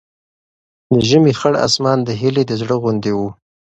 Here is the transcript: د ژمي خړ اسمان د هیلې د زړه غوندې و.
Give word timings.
د 0.91 0.93
ژمي 1.09 1.33
خړ 1.39 1.53
اسمان 1.67 1.97
د 2.03 2.09
هیلې 2.21 2.43
د 2.47 2.51
زړه 2.61 2.75
غوندې 2.81 3.11
و. 3.17 3.19